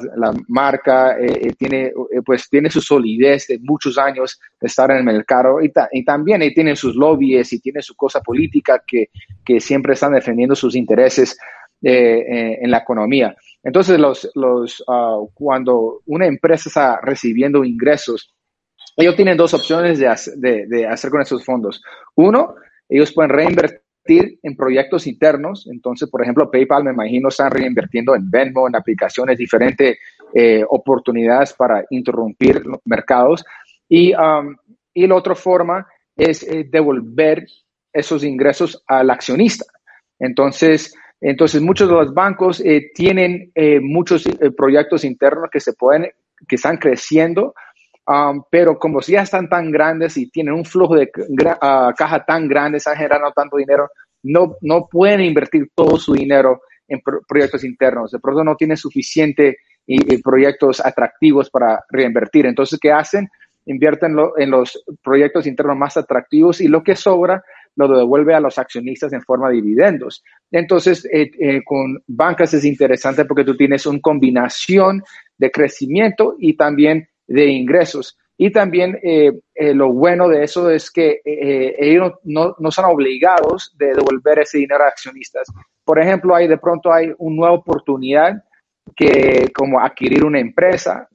marca, 0.48 1.18
eh, 1.18 1.48
eh, 1.48 1.52
tiene, 1.58 1.86
eh, 1.86 2.22
pues 2.24 2.48
tiene 2.48 2.70
su 2.70 2.80
solidez 2.80 3.46
de 3.48 3.58
muchos 3.58 3.98
años 3.98 4.40
de 4.58 4.66
estar 4.66 4.90
en 4.90 4.98
el 4.98 5.04
mercado 5.04 5.62
y, 5.62 5.70
y 5.92 6.04
también 6.04 6.40
tiene 6.54 6.74
sus 6.74 6.96
lobbies 6.96 7.52
y 7.52 7.60
tiene 7.60 7.82
su 7.82 7.94
cosa 7.94 8.20
política 8.22 8.82
que, 8.86 9.10
que 9.44 9.60
siempre 9.60 9.92
están 9.92 10.14
defendiendo 10.14 10.56
sus 10.56 10.74
intereses 10.74 11.36
en 11.82 12.70
la 12.70 12.78
economía. 12.78 13.34
Entonces, 13.62 13.98
los, 13.98 14.30
los, 14.34 14.82
ah, 14.88 15.18
cuando 15.34 16.00
una 16.06 16.26
empresa 16.26 16.68
está 16.68 17.00
recibiendo 17.00 17.64
ingresos, 17.64 18.34
ellos 18.96 19.16
tienen 19.16 19.36
dos 19.36 19.54
opciones 19.54 19.98
de, 19.98 20.14
de, 20.36 20.66
de 20.66 20.86
hacer 20.86 21.10
con 21.10 21.22
esos 21.22 21.44
fondos. 21.44 21.82
Uno, 22.14 22.54
ellos 22.88 23.12
pueden 23.12 23.30
reinvertir 23.30 23.82
en 24.42 24.56
proyectos 24.56 25.06
internos. 25.06 25.68
Entonces, 25.70 26.10
por 26.10 26.22
ejemplo, 26.22 26.50
PayPal, 26.50 26.84
me 26.84 26.90
imagino, 26.90 27.28
están 27.28 27.50
reinvirtiendo 27.50 28.14
en 28.14 28.30
Venmo, 28.30 28.66
en 28.68 28.76
aplicaciones, 28.76 29.38
diferentes 29.38 29.98
eh, 30.34 30.64
oportunidades 30.68 31.52
para 31.52 31.84
interrumpir 31.90 32.66
los 32.66 32.80
mercados. 32.84 33.44
Y, 33.88 34.12
um, 34.14 34.56
y 34.92 35.06
la 35.06 35.14
otra 35.14 35.34
forma 35.34 35.86
es 36.16 36.42
eh, 36.42 36.66
devolver 36.68 37.46
esos 37.92 38.24
ingresos 38.24 38.82
al 38.86 39.10
accionista. 39.10 39.64
Entonces, 40.18 40.94
entonces 41.22 41.62
muchos 41.62 41.88
de 41.88 41.94
los 41.94 42.12
bancos 42.12 42.60
eh, 42.60 42.90
tienen 42.94 43.52
muchos 43.80 44.24
proyectos 44.56 45.04
internos 45.04 45.48
que 45.50 45.60
se 45.60 45.72
pueden, 45.72 46.10
que 46.46 46.56
están 46.56 46.76
creciendo, 46.76 47.54
um, 48.06 48.42
pero 48.50 48.78
como 48.78 49.00
ya 49.00 49.22
están 49.22 49.48
tan 49.48 49.70
grandes 49.70 50.16
y 50.16 50.28
tienen 50.28 50.54
un 50.54 50.64
flujo 50.64 50.96
de 50.96 51.10
ah, 51.60 51.94
caja 51.96 52.24
tan 52.24 52.48
grande, 52.48 52.78
están 52.78 52.96
generando 52.96 53.30
tanto 53.32 53.56
dinero, 53.56 53.88
no, 54.24 54.56
no 54.60 54.88
pueden 54.90 55.20
invertir 55.20 55.70
todo 55.74 55.96
su 55.96 56.14
dinero 56.14 56.62
en 56.88 57.00
proyectos 57.26 57.64
internos. 57.64 58.10
De 58.10 58.18
pronto 58.18 58.44
no 58.44 58.56
tienen 58.56 58.76
suficiente 58.76 59.58
proyectos 60.22 60.84
atractivos 60.84 61.50
para 61.50 61.84
reinvertir. 61.90 62.46
Entonces, 62.46 62.78
¿qué 62.80 62.92
hacen? 62.92 63.28
Invierten 63.66 64.16
en 64.36 64.50
los 64.50 64.82
proyectos 65.02 65.46
internos 65.46 65.76
más 65.76 65.96
atractivos 65.96 66.60
y 66.60 66.68
lo 66.68 66.82
que 66.82 66.96
sobra 66.96 67.42
lo 67.76 67.98
devuelve 67.98 68.34
a 68.34 68.40
los 68.40 68.58
accionistas 68.58 69.12
en 69.12 69.22
forma 69.22 69.48
de 69.48 69.56
dividendos. 69.56 70.22
Entonces, 70.50 71.04
eh, 71.06 71.30
eh, 71.38 71.62
con 71.64 72.02
bancas 72.06 72.54
es 72.54 72.64
interesante 72.64 73.24
porque 73.24 73.44
tú 73.44 73.56
tienes 73.56 73.86
una 73.86 74.00
combinación 74.00 75.02
de 75.38 75.50
crecimiento 75.50 76.36
y 76.38 76.56
también 76.56 77.08
de 77.26 77.46
ingresos. 77.46 78.18
Y 78.36 78.50
también 78.50 78.98
eh, 79.02 79.32
lo 79.74 79.92
bueno 79.92 80.28
de 80.28 80.42
eso 80.42 80.68
es 80.70 80.90
que 80.90 81.20
ellos 81.24 82.14
no, 82.24 82.56
no, 82.58 82.70
son 82.70 82.86
obligados 82.86 83.72
de 83.78 83.94
devolver 83.94 84.40
ese 84.40 84.58
dinero 84.58 84.84
a 84.84 84.88
accionistas. 84.88 85.46
Por 85.84 86.00
ejemplo, 86.00 86.34
hay 86.34 86.48
de 86.48 86.58
pronto 86.58 86.92
hay 86.92 87.12
una 87.18 87.36
nueva 87.36 87.54
oportunidad 87.54 88.42
que 88.94 89.50
como 89.54 89.80
adquirir 89.80 90.24
una 90.24 90.40
empresa, 90.40 91.08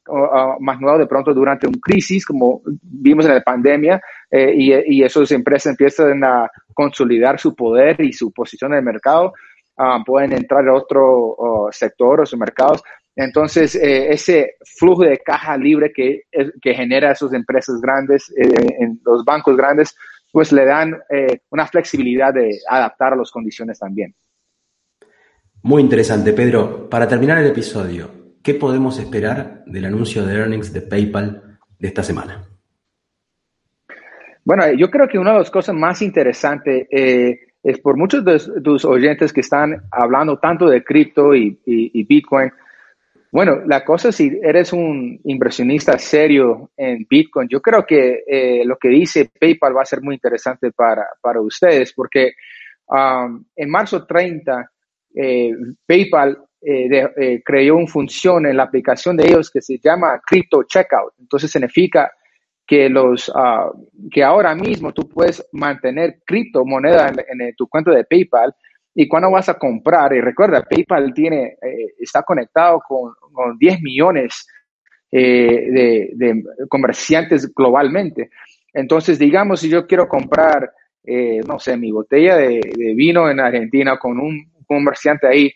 más 0.60 0.80
nuevo 0.80 0.98
de 0.98 1.08
pronto 1.08 1.34
durante 1.34 1.68
una 1.68 1.78
crisis, 1.82 2.26
como 2.26 2.62
vimos 2.82 3.26
en 3.26 3.36
la 3.36 3.42
pandemia, 3.42 4.02
eh, 4.32 4.54
y, 4.56 5.00
y, 5.00 5.04
esas 5.04 5.32
empresas 5.32 5.72
empiezan 5.72 6.24
a 6.24 6.50
consolidar 6.74 7.40
su 7.40 7.56
poder 7.56 8.00
y 8.02 8.14
su 8.14 8.32
posición 8.32 8.72
en 8.74 8.80
el 8.80 8.86
mercado, 8.86 9.34
ah, 9.78 10.02
pueden 10.06 10.34
entrar 10.34 10.68
a 10.68 10.74
otro 10.74 11.68
sector 11.72 12.22
o 12.22 12.26
sus 12.26 12.40
mercados. 12.40 12.82
Entonces, 13.16 13.76
eh, 13.76 14.12
ese 14.12 14.56
flujo 14.78 15.04
de 15.04 15.18
caja 15.18 15.58
libre 15.58 15.92
que, 15.92 16.24
que 16.62 16.74
genera 16.74 17.12
esas 17.12 17.34
empresas 17.34 17.82
grandes, 17.82 18.30
eh, 18.38 18.76
en 18.80 19.00
los 19.04 19.26
bancos 19.26 19.58
grandes, 19.58 19.96
pues 20.32 20.52
le 20.52 20.66
dan 20.66 20.96
una 21.50 21.66
flexibilidad 21.66 22.34
de 22.34 22.60
adaptar 22.70 23.14
a 23.14 23.16
las 23.16 23.32
condiciones 23.32 23.80
también. 23.80 24.14
Muy 25.68 25.82
interesante, 25.82 26.32
Pedro. 26.32 26.90
Para 26.90 27.10
terminar 27.10 27.40
el 27.40 27.48
episodio, 27.48 28.10
¿qué 28.42 28.54
podemos 28.54 28.98
esperar 29.00 29.66
del 29.66 29.84
anuncio 29.84 30.26
de 30.26 30.34
earnings 30.34 30.72
de 30.72 30.80
PayPal 30.80 31.60
de 31.78 31.88
esta 31.90 32.04
semana? 32.04 32.48
Bueno, 34.46 34.64
yo 34.72 34.90
creo 34.90 35.10
que 35.10 35.20
una 35.20 35.34
de 35.34 35.40
las 35.40 35.52
cosas 35.52 35.76
más 35.76 36.02
interesantes 36.02 36.88
eh, 36.90 37.38
es 37.62 37.80
por 37.82 37.98
muchos 37.98 38.24
de 38.24 38.62
tus 38.62 38.86
oyentes 38.86 39.34
que 39.34 39.42
están 39.42 39.90
hablando 39.92 40.40
tanto 40.40 40.70
de 40.70 40.86
cripto 40.86 41.36
y, 41.36 41.60
Bitcoin. 42.08 42.50
Bueno, 43.30 43.58
la 43.66 43.84
cosa 43.84 44.14
si 44.14 44.40
eres 44.42 44.72
un 44.72 45.20
inversionista 45.26 46.00
serio 46.00 46.72
en 46.78 47.06
Bitcoin, 47.10 47.50
yo 47.50 47.62
creo 47.62 47.86
que 47.86 48.24
eh, 48.26 48.64
lo 48.64 48.78
que 48.78 48.88
dice 48.88 49.30
PayPal 49.38 49.76
va 49.76 49.82
a 49.82 49.86
ser 49.86 50.02
muy 50.02 50.16
interesante 50.16 50.72
para, 50.72 51.06
para 51.20 51.42
ustedes 51.42 51.92
porque 51.92 52.36
um, 52.88 53.44
en 53.54 53.70
marzo 53.70 54.06
30 54.06 54.72
eh, 55.20 55.52
PayPal 55.88 56.38
eh, 56.62 57.10
eh, 57.18 57.42
creó 57.44 57.78
una 57.78 57.88
función 57.88 58.46
en 58.46 58.58
la 58.58 58.64
aplicación 58.64 59.18
de 59.18 59.28
ellos 59.28 59.50
que 59.50 59.62
se 59.62 59.80
llama 59.80 60.22
Crypto 60.24 60.64
Checkout. 60.64 61.14
Entonces 61.20 61.50
significa 61.50 62.12
que, 62.68 62.88
los, 62.88 63.32
ah, 63.34 63.72
que 64.12 64.24
ahora 64.24 64.54
mismo 64.54 64.94
tú 64.94 65.10
puedes 65.10 65.44
mantener 65.54 66.20
criptomoneda 66.24 67.10
en, 67.10 67.42
en, 67.42 67.56
tu 67.56 67.68
cuenta 67.68 67.92
de 67.92 68.04
PayPal 68.04 68.54
y 68.94 69.08
cuando 69.08 69.32
vas 69.32 69.50
a 69.50 69.58
comprar, 69.58 70.14
y 70.14 70.22
recuerda, 70.22 70.64
PayPal 70.64 71.14
tiene, 71.14 71.56
está 72.00 72.24
conectado 72.24 72.82
con, 72.88 73.14
10 73.60 73.82
millones 73.82 74.48
de, 75.12 76.10
de, 76.16 76.44
comerciantes 76.68 77.54
globalmente. 77.54 78.32
Entonces, 78.74 79.20
digamos, 79.20 79.60
si 79.60 79.70
yo 79.70 79.86
quiero 79.86 80.08
comprar, 80.08 80.72
no 81.48 81.60
sé, 81.60 81.78
mi 81.78 81.92
botella 81.92 82.38
de, 82.38 82.60
de, 82.76 82.96
vino 82.96 83.30
en 83.30 83.40
Argentina 83.40 84.00
con 84.00 84.20
un 84.20 84.57
comerciante 84.68 85.28
ahí 85.28 85.52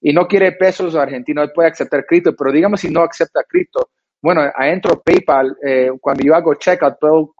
y 0.00 0.12
no 0.12 0.26
quiere 0.26 0.52
pesos 0.52 0.94
argentinos, 0.94 1.50
puede 1.54 1.70
aceptar 1.70 2.06
cripto, 2.06 2.34
pero 2.34 2.52
digamos 2.52 2.80
si 2.80 2.90
no 2.90 3.02
acepta 3.02 3.42
cripto, 3.48 3.90
bueno, 4.22 4.42
adentro 4.54 5.00
PayPal, 5.02 5.56
eh, 5.64 5.90
cuando 6.00 6.22
yo 6.22 6.34
hago 6.34 6.54
checkout, 6.54 6.98
puedo 7.00 7.34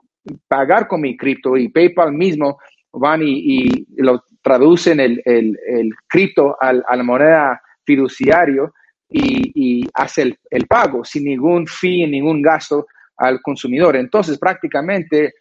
pagar 0.48 0.88
con 0.88 1.00
mi 1.00 1.16
cripto 1.16 1.56
y 1.56 1.68
PayPal 1.68 2.12
mismo 2.12 2.58
van 2.92 3.22
y, 3.22 3.86
lo 3.96 4.24
traducen 4.42 5.00
el, 5.00 5.22
el, 5.24 5.58
el 5.66 5.94
cripto 6.08 6.56
a 6.60 6.72
la 6.72 7.02
moneda 7.02 7.60
fiduciario 7.84 8.72
y, 9.10 9.88
hace 9.94 10.36
el, 10.50 10.66
pago 10.66 11.04
sin 11.04 11.24
ningún 11.24 11.66
fee, 11.66 12.06
ningún 12.06 12.42
gasto 12.42 12.86
al 13.16 13.40
consumidor. 13.42 13.96
Entonces, 13.96 14.38
prácticamente, 14.38 15.34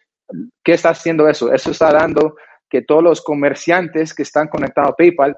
¿qué 0.62 0.72
está 0.72 0.90
haciendo 0.90 1.28
eso? 1.28 1.52
Eso 1.52 1.70
está 1.70 1.92
dando 1.92 2.36
que 2.68 2.82
todos 2.82 3.02
los 3.02 3.22
comerciantes 3.22 4.14
que 4.14 4.22
están 4.22 4.48
conectados 4.48 4.90
a 4.90 4.96
PayPal 4.96 5.36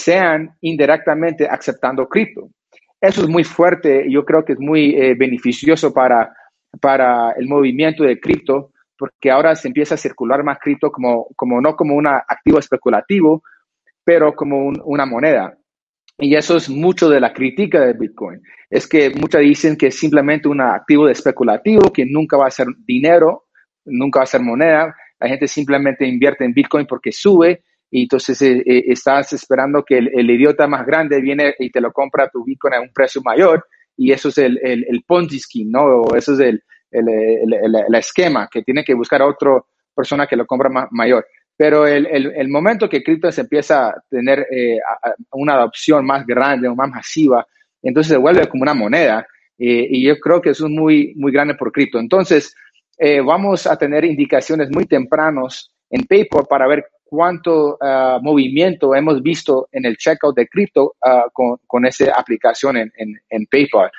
sean 0.00 0.56
indirectamente 0.60 1.46
aceptando 1.46 2.08
cripto. 2.08 2.50
Eso 3.00 3.22
es 3.22 3.28
muy 3.28 3.44
fuerte 3.44 4.10
yo 4.10 4.24
creo 4.24 4.44
que 4.44 4.52
es 4.52 4.60
muy 4.60 4.94
eh, 4.94 5.14
beneficioso 5.14 5.92
para, 5.92 6.32
para 6.80 7.32
el 7.32 7.46
movimiento 7.46 8.04
de 8.04 8.20
cripto, 8.20 8.72
porque 8.98 9.30
ahora 9.30 9.54
se 9.56 9.68
empieza 9.68 9.94
a 9.94 9.98
circular 9.98 10.44
más 10.44 10.58
cripto 10.58 10.90
como, 10.92 11.28
como 11.34 11.60
no 11.60 11.74
como 11.74 11.96
un 11.96 12.06
activo 12.06 12.58
especulativo, 12.58 13.42
pero 14.04 14.34
como 14.34 14.72
una 14.84 15.06
moneda. 15.06 15.56
Y 16.18 16.34
eso 16.34 16.56
es 16.56 16.68
mucho 16.68 17.08
de 17.08 17.18
la 17.18 17.32
crítica 17.32 17.80
de 17.80 17.94
Bitcoin. 17.94 18.42
Es 18.68 18.86
que 18.86 19.08
muchos 19.10 19.40
dicen 19.40 19.76
que 19.76 19.86
es 19.86 19.98
simplemente 19.98 20.48
un 20.48 20.60
activo 20.60 21.08
especulativo, 21.08 21.90
que 21.90 22.04
nunca 22.04 22.36
va 22.36 22.46
a 22.46 22.50
ser 22.50 22.66
dinero, 22.84 23.46
nunca 23.86 24.20
va 24.20 24.24
a 24.24 24.26
ser 24.26 24.42
moneda. 24.42 24.94
La 25.18 25.28
gente 25.28 25.48
simplemente 25.48 26.06
invierte 26.06 26.44
en 26.44 26.52
Bitcoin 26.52 26.86
porque 26.86 27.10
sube 27.10 27.62
y 27.90 28.02
entonces 28.02 28.40
eh, 28.42 28.62
eh, 28.64 28.84
estás 28.86 29.32
esperando 29.32 29.84
que 29.84 29.98
el, 29.98 30.30
idiota 30.30 30.66
más 30.68 30.86
grande 30.86 31.20
viene 31.20 31.54
y 31.58 31.70
te 31.70 31.80
lo 31.80 31.92
compra 31.92 32.28
tu 32.28 32.44
Bitcoin 32.44 32.74
a 32.74 32.80
un 32.80 32.92
precio 32.92 33.20
mayor 33.22 33.66
y 33.96 34.12
eso 34.12 34.28
es 34.28 34.38
el, 34.38 34.60
el, 34.62 34.86
el 34.88 35.02
Ponzi 35.02 35.40
scheme, 35.40 35.72
¿no? 35.72 35.82
O 35.82 36.16
eso 36.16 36.34
es 36.34 36.40
el, 36.40 36.62
el, 36.92 37.94
esquema 37.94 38.48
que 38.50 38.62
tiene 38.62 38.84
que 38.84 38.94
buscar 38.94 39.20
a 39.22 39.26
otra 39.26 39.60
persona 39.94 40.26
que 40.26 40.36
lo 40.36 40.46
compra 40.46 40.68
más, 40.68 40.86
mayor. 40.92 41.26
Pero 41.56 41.86
el, 41.86 42.48
momento 42.48 42.88
que 42.88 43.02
cripto 43.02 43.30
se 43.30 43.42
empieza 43.42 43.88
a 43.88 44.04
tener 44.08 44.46
eh, 44.50 44.78
una 45.32 45.54
adopción 45.54 46.06
más 46.06 46.24
grande 46.26 46.68
o 46.68 46.74
más 46.74 46.88
masiva, 46.88 47.46
entonces 47.82 48.12
se 48.12 48.16
vuelve 48.16 48.48
como 48.48 48.62
una 48.62 48.72
moneda. 48.72 49.26
y 49.58 50.02
yo 50.02 50.18
creo 50.18 50.40
que 50.40 50.50
eso 50.50 50.64
es 50.64 50.72
muy, 50.72 51.12
muy 51.16 51.32
grande 51.32 51.54
por 51.54 51.70
cripto. 51.70 51.98
Entonces, 51.98 52.54
vamos 53.26 53.66
a 53.66 53.76
tener 53.76 54.06
indicaciones 54.06 54.70
muy 54.70 54.86
tempranos 54.86 55.70
en 55.90 56.04
PayPal 56.04 56.46
para 56.48 56.66
ver 56.66 56.86
cuánto 57.10 57.76
ah, 57.80 58.20
movimiento 58.22 58.94
hemos 58.94 59.20
visto 59.20 59.68
en 59.72 59.84
el 59.84 59.96
checkout 59.96 60.36
de 60.36 60.46
cripto 60.46 60.94
ah, 61.04 61.24
con, 61.32 61.58
con, 61.66 61.84
esa 61.84 62.12
aplicación 62.12 62.76
en, 62.76 62.92
en, 62.96 63.46
PayPal. 63.46 63.90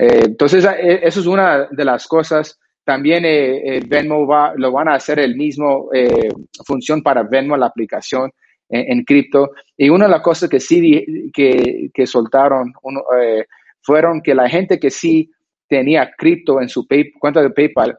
Eh, 0.00 0.22
entonces, 0.24 0.64
eh, 0.64 1.00
eso 1.02 1.20
es 1.20 1.26
una 1.26 1.68
de 1.70 1.84
las 1.84 2.06
cosas. 2.06 2.58
También 2.82 3.24
eh, 3.26 3.82
Venmo 3.86 4.26
va, 4.26 4.54
lo 4.56 4.72
van 4.72 4.88
a 4.88 4.94
hacer 4.94 5.18
el 5.18 5.36
mismo 5.36 5.90
función 6.64 7.02
para 7.02 7.24
Venmo, 7.24 7.56
la 7.56 7.66
aplicación 7.66 8.30
en, 8.70 9.04
cripto. 9.04 9.50
Y 9.76 9.90
una 9.90 10.06
de 10.06 10.12
las 10.12 10.22
cosas 10.22 10.48
que 10.48 10.60
sí 10.60 11.30
que, 11.34 11.90
que 11.92 12.06
soltaron 12.06 12.72
fueron 13.82 14.22
que 14.22 14.34
la 14.34 14.48
gente 14.48 14.78
que 14.78 14.90
sí 14.90 15.30
tenía 15.68 16.12
cripto 16.16 16.60
en 16.60 16.68
su 16.68 16.86
cuenta 17.18 17.42
de 17.42 17.50
PayPal 17.50 17.98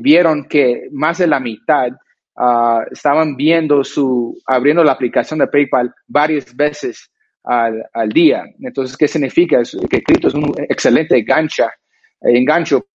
vieron 0.00 0.44
que 0.44 0.88
más 0.92 1.18
de 1.18 1.26
la 1.26 1.40
mitad 1.40 1.90
Ah, 2.36 2.84
estaban 2.90 3.36
viendo 3.36 3.84
su, 3.84 4.36
abriendo 4.46 4.82
la 4.82 4.92
aplicación 4.92 5.38
de 5.38 5.46
PayPal 5.46 5.94
varias 6.08 6.54
veces 6.54 7.10
al, 7.44 7.84
al 7.92 8.08
día. 8.08 8.44
Entonces, 8.60 8.96
¿qué 8.96 9.06
significa? 9.06 9.62
que 9.88 10.02
cripto 10.02 10.28
es 10.28 10.34
un 10.34 10.52
excelente 10.68 11.22
gancha, 11.22 11.72
engancho 12.20 12.86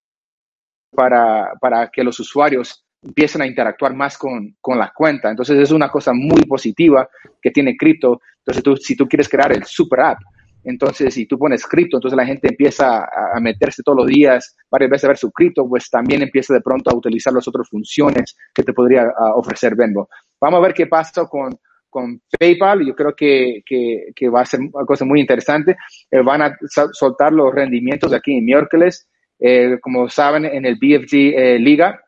para, 0.92 1.54
para 1.62 1.90
que 1.90 2.04
los 2.04 2.20
usuarios 2.20 2.86
empiecen 3.02 3.42
a 3.42 3.48
interactuar 3.48 3.94
más 3.94 4.18
con, 4.18 4.58
con, 4.60 4.78
la 4.78 4.92
cuenta. 4.94 5.30
Entonces, 5.30 5.58
es 5.58 5.72
una 5.72 5.90
cosa 5.90 6.12
muy 6.14 6.44
positiva 6.44 7.08
que 7.42 7.52
tiene 7.52 7.78
cripto. 7.78 8.20
Entonces, 8.40 8.64
tú, 8.64 8.76
si 8.76 8.98
tú 8.98 9.08
quieres 9.08 9.30
crear 9.30 9.54
el 9.54 9.64
super 9.64 10.02
app, 10.02 10.20
Entonces, 10.64 11.14
si 11.14 11.26
tú 11.26 11.38
pones 11.38 11.66
cripto, 11.66 11.98
entonces 11.98 12.18
la 12.18 12.26
gente 12.26 12.50
empieza 12.50 13.04
a, 13.04 13.40
meterse 13.40 13.82
todos 13.84 14.00
los 14.00 14.08
días, 14.08 14.56
varias 14.70 14.92
veces 14.92 15.06
a 15.06 15.08
ver 15.10 15.18
su 15.18 15.32
cripto, 15.32 15.68
pues 15.68 15.90
también 15.90 16.22
empieza 16.22 16.54
de 16.54 16.62
pronto 16.62 16.90
a 16.90 16.96
utilizar 16.96 17.34
las 17.34 17.48
otras 17.48 17.68
funciones 17.70 18.36
que 18.54 18.64
te 18.64 18.74
podría 18.74 19.10
ofrecer 19.36 19.76
Venmo. 19.76 20.10
Vamos 20.40 20.60
a 20.60 20.64
ver 20.64 20.74
qué 20.74 20.88
pasa 20.88 21.26
con, 21.26 21.58
con 21.90 22.22
PayPal. 22.38 22.86
Yo 22.86 22.96
creo 22.96 23.16
que, 23.16 23.62
que, 23.66 24.30
va 24.30 24.42
a 24.42 24.46
ser 24.46 24.60
una 24.62 24.86
cosa 24.86 25.06
muy 25.06 25.20
interesante. 25.20 25.78
Eh, 26.12 26.22
van 26.22 26.42
a 26.42 26.58
soltar 26.92 27.34
los 27.34 27.54
rendimientos 27.54 28.14
aquí 28.14 28.38
en 28.38 28.46
miércoles. 28.46 29.08
Eh, 29.40 29.78
como 29.82 30.10
saben, 30.10 30.46
en 30.46 30.66
el 30.66 30.76
BFG 30.76 31.14
eh, 31.14 31.60
Liga 31.60 32.02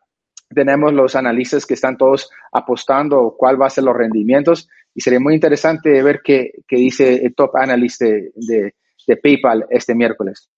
tenemos 0.54 0.94
los 0.94 1.16
analistas 1.16 1.66
que 1.66 1.74
están 1.74 1.98
todos 1.98 2.30
apostando 2.52 3.36
cuál 3.38 3.62
va 3.62 3.68
a 3.68 3.70
ser 3.70 3.84
los 3.84 3.96
rendimientos 3.96 4.70
y 4.94 5.02
sería 5.02 5.20
muy 5.20 5.34
interesante 5.34 6.02
ver 6.04 6.22
qué, 6.24 6.52
dice 6.70 7.26
el 7.26 7.34
top 7.34 7.56
analyst 7.58 8.02
de, 8.02 8.74
PayPal 9.22 9.66
este 9.70 9.94
miércoles. 9.94 10.50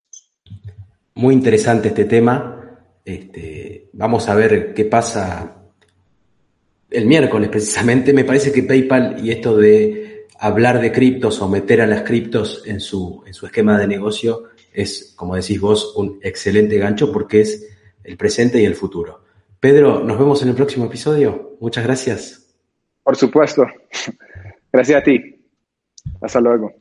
Muy 1.16 1.34
interesante 1.34 1.88
este 1.88 2.06
tema. 2.06 2.60
Este, 3.04 3.90
vamos 3.94 4.30
a 4.30 4.36
ver 4.36 4.74
qué 4.74 4.86
pasa 4.86 5.56
el 6.90 7.06
miércoles 7.06 7.50
precisamente. 7.50 8.14
Me 8.14 8.26
parece 8.26 8.52
que 8.52 8.64
PayPal 8.64 9.26
y 9.26 9.32
esto 9.32 9.58
de 9.58 10.28
hablar 10.40 10.82
de 10.82 10.92
criptos 10.92 11.42
o 11.42 11.50
meter 11.50 11.82
a 11.82 11.88
las 11.88 12.04
criptos 12.04 12.64
en 12.66 12.80
su, 12.80 13.24
en 13.26 13.34
su 13.34 13.46
esquema 13.46 13.80
de 13.80 13.88
negocio 13.88 14.44
es, 14.74 15.14
como 15.16 15.36
decís 15.36 15.60
vos, 15.60 15.94
un 15.96 16.20
excelente 16.22 16.78
gancho 16.78 17.12
porque 17.12 17.42
es 17.42 17.68
el 18.04 18.18
presente 18.18 18.62
y 18.62 18.66
el 18.66 18.76
futuro. 18.76 19.23
Pedro, 19.63 20.03
nos 20.03 20.20
vemos 20.20 20.41
en 20.41 20.50
el 20.50 20.55
próximo 20.55 20.88
episodio. 20.88 21.55
Muchas 21.62 21.86
gracias. 21.86 22.53
Por 23.01 23.15
supuesto. 23.15 23.65
Gracias 24.74 25.00
a 25.00 25.01
ti. 25.01 25.48
Hasta 26.20 26.41
luego. 26.41 26.74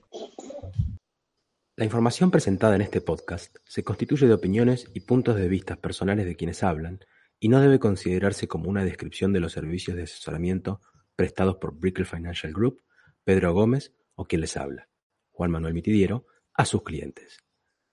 La 1.76 1.84
información 1.84 2.32
presentada 2.32 2.74
en 2.74 2.82
este 2.82 3.00
podcast 3.00 3.54
se 3.62 3.84
constituye 3.84 4.26
de 4.26 4.34
opiniones 4.34 4.90
y 4.94 4.98
puntos 4.98 5.36
de 5.36 5.46
vista 5.46 5.76
personales 5.76 6.26
de 6.26 6.34
quienes 6.34 6.64
hablan 6.64 6.98
y 7.38 7.50
no 7.50 7.60
debe 7.60 7.78
considerarse 7.78 8.48
como 8.48 8.68
una 8.68 8.84
descripción 8.84 9.32
de 9.32 9.38
los 9.38 9.52
servicios 9.52 9.96
de 9.96 10.02
asesoramiento 10.02 10.80
prestados 11.14 11.58
por 11.58 11.78
Brickell 11.78 12.04
Financial 12.04 12.52
Group, 12.52 12.82
Pedro 13.22 13.54
Gómez 13.54 13.94
o 14.16 14.24
quien 14.24 14.40
les 14.40 14.56
habla, 14.56 14.88
Juan 15.30 15.52
Manuel 15.52 15.74
Mitidiero, 15.74 16.26
a 16.52 16.64
sus 16.64 16.82
clientes. 16.82 17.38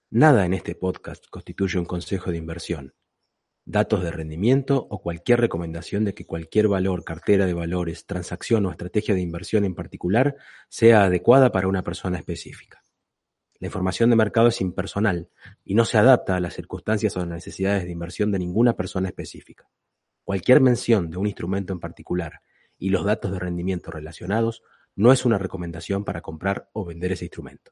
Nada 0.10 0.48
en 0.48 0.56
este 0.56 0.74
podcast 0.74 1.26
constituye 1.30 1.78
un 1.78 1.86
consejo 1.86 2.32
de 2.32 2.38
inversión, 2.38 2.96
datos 3.70 4.02
de 4.02 4.10
rendimiento 4.10 4.88
o 4.90 5.00
cualquier 5.00 5.40
recomendación 5.40 6.04
de 6.04 6.16
que 6.16 6.26
cualquier 6.26 6.68
valor, 6.68 7.04
cartera 7.04 7.46
de 7.46 7.54
valores, 7.54 8.08
transacción 8.08 8.66
o 8.66 8.72
estrategia 8.72 9.14
de 9.14 9.22
inversión 9.22 9.64
en 9.64 9.76
particular 9.76 10.38
sea 10.70 11.04
adecuada 11.04 11.52
para 11.52 11.68
una 11.68 11.84
persona 11.84 12.18
específica. 12.18 12.84
La 13.60 13.68
información 13.68 14.10
de 14.10 14.16
mercado 14.16 14.48
es 14.48 14.60
impersonal 14.60 15.30
y 15.64 15.76
no 15.76 15.86
se 15.86 16.00
adapta 16.00 16.36
a 16.36 16.40
las 16.40 16.56
circunstancias 16.56 17.16
o 17.16 17.20
las 17.20 17.30
necesidades 17.30 17.84
de 17.84 17.92
inversión 17.92 18.32
de 18.32 18.40
ninguna 18.40 18.76
persona 18.76 19.10
específica. 19.10 19.70
Cualquier 20.24 20.62
mención 20.62 21.12
de 21.12 21.18
un 21.18 21.28
instrumento 21.28 21.72
en 21.72 21.80
particular 21.80 22.42
y 22.80 22.90
los 22.90 23.06
datos 23.06 23.32
de 23.32 23.38
rendimiento 23.38 23.92
relacionados 23.92 24.64
no 24.96 25.12
es 25.12 25.26
una 25.26 25.38
recomendación 25.38 26.06
para 26.06 26.22
comprar 26.22 26.72
o 26.74 26.86
vender 26.86 27.12
ese 27.12 27.26
instrumento. 27.26 27.72